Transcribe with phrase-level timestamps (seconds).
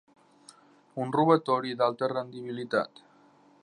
[1.03, 3.09] Un robatori d'alta rendibilitat.